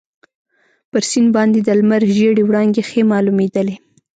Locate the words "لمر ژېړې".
1.79-2.43